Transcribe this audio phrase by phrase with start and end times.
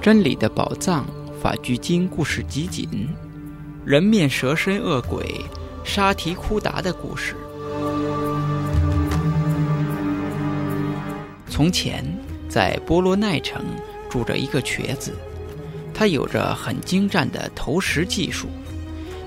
[0.00, 1.04] 真理的宝藏
[1.42, 3.08] 法聚经故事集锦：
[3.84, 5.44] 人面蛇身恶鬼
[5.84, 7.34] 沙提库达的故事。
[11.50, 12.04] 从前，
[12.48, 13.64] 在波罗奈城
[14.08, 15.12] 住着一个瘸子，
[15.92, 18.46] 他有着很精湛的投石技术。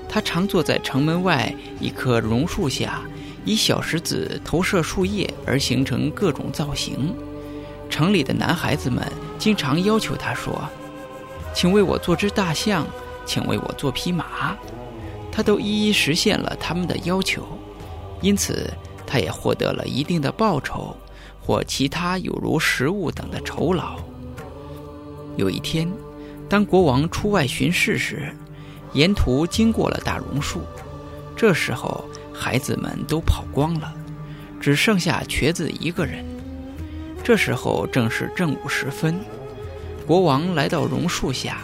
[0.08, 3.02] 他常坐在城门外一棵榕树下，
[3.44, 7.14] 以小石子投射树叶而形成各种造型。
[7.90, 9.06] 城里的男孩子们
[9.42, 10.56] 经常要求他说
[11.52, 12.86] ：“请为我做只大象，
[13.26, 14.56] 请为我做匹马。”
[15.32, 17.44] 他都一一实现了他们的要求，
[18.20, 18.72] 因此
[19.04, 20.96] 他也获得了一定的报酬
[21.40, 23.98] 或其他有如食物等的酬劳。
[25.36, 25.92] 有一天，
[26.48, 28.32] 当国王出外巡视时，
[28.92, 30.60] 沿途经过了大榕树，
[31.34, 33.92] 这时候孩子们都跑光了，
[34.60, 36.24] 只剩下瘸子一个人。
[37.24, 39.20] 这时候正是正午时分，
[40.06, 41.58] 国王来到榕树下，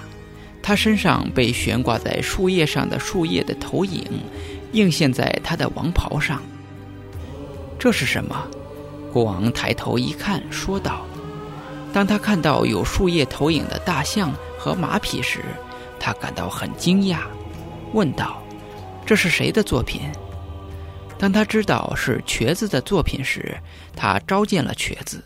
[0.62, 4.04] 他身上被悬挂在树叶上的树叶的投影
[4.72, 6.40] 映现在他的王袍上。
[7.78, 8.46] 这是什么？
[9.12, 11.04] 国王抬头一看，说道
[11.92, 15.40] ：“当他看到有树叶投影的大象和马匹时。”
[16.00, 17.18] 他感到很惊讶，
[17.92, 18.40] 问道
[19.04, 20.02] ：“这是谁的作品？”
[21.18, 23.56] 当他知道是瘸子的作品时，
[23.96, 25.22] 他召见了瘸子。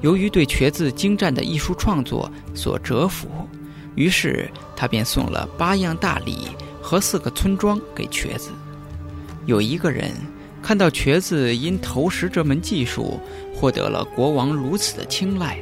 [0.00, 3.28] 由于对瘸子精湛的艺术创作所折服，
[3.94, 6.48] 于是他便送了八样大礼
[6.80, 8.50] 和四个村庄给瘸子。
[9.46, 10.10] 有一个人
[10.62, 13.20] 看到瘸子因投石这门技术
[13.54, 15.58] 获得了国王如此的青睐，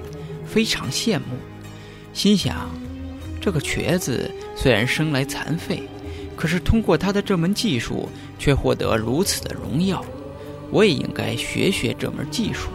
[0.47, 1.37] 非常羡慕，
[2.13, 2.71] 心想。
[3.41, 5.83] 这个瘸子虽然生来残废，
[6.41, 10.03] 可是通过他的这门技术却获得如此的荣耀，
[10.71, 12.71] 我也应该学学这门技术。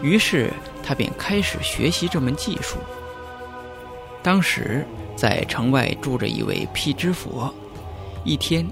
[0.00, 2.76] 于是他便开始学习这门技术。
[4.22, 7.52] 当时在城外住着一位辟支佛，
[8.22, 8.64] 一天，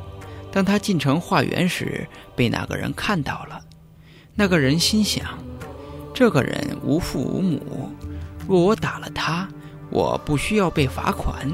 [0.52, 3.60] 当他进城化缘时，被那个人看到了。
[4.36, 5.26] 那个人心想：
[6.14, 7.90] 这个人无父无母，
[8.46, 9.48] 若我打了他。
[9.90, 11.50] 我不需要被罚款，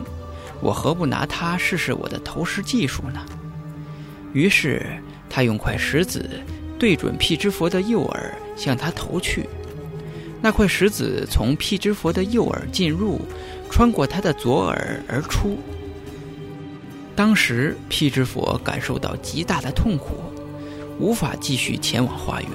[0.60, 3.20] 我何不拿它试试我的投石技术呢？
[4.32, 4.84] 于是
[5.30, 6.28] 他用块石子
[6.78, 9.48] 对准辟支佛的右耳，向他投去。
[10.40, 13.20] 那块石子从辟支佛的右耳进入，
[13.70, 15.58] 穿过他的左耳而出。
[17.16, 20.14] 当时辟支佛感受到极大的痛苦，
[20.98, 22.50] 无法继续前往化缘。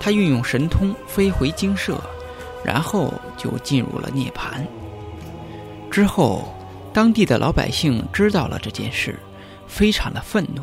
[0.00, 2.00] 他运用神通飞回精舍。
[2.64, 4.64] 然后就进入了涅槃。
[5.90, 6.54] 之后，
[6.92, 9.18] 当地的老百姓知道了这件事，
[9.66, 10.62] 非常的愤怒，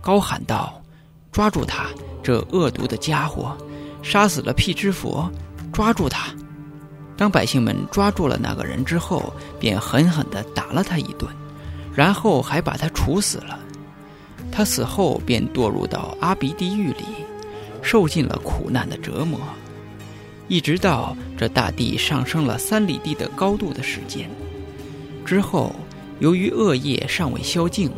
[0.00, 0.82] 高喊道
[1.30, 1.86] ：“抓住他，
[2.22, 3.56] 这恶毒的家伙，
[4.02, 5.30] 杀死了辟支佛！
[5.72, 6.34] 抓住他！”
[7.16, 11.30] 当百姓们抓住了那个人之后，便狠狠地打了他一顿，
[11.94, 13.58] 然后还把他处死了。
[14.50, 17.04] 他死后便堕入到阿鼻地狱里，
[17.80, 19.38] 受尽了苦难的折磨。
[20.48, 24.28] 一直到这大地上升了三里地的高度的时间
[25.24, 25.74] 之后，
[26.18, 27.90] 由于恶业尚未消尽，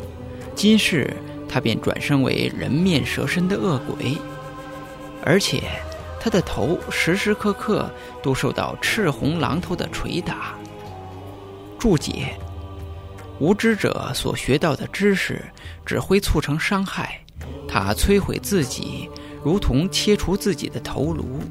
[0.55, 1.11] 今世
[1.47, 4.17] 他便转生为人面蛇身的恶鬼，
[5.23, 5.63] 而且
[6.19, 7.89] 他的头时时刻刻
[8.23, 10.55] 都受到赤红榔头的捶打。
[11.77, 12.37] 注解：
[13.39, 15.43] 无知者所学到的知识
[15.85, 17.19] 只会促成伤害，
[17.67, 19.09] 他摧毁自己，
[19.43, 21.41] 如同切除自己的头颅。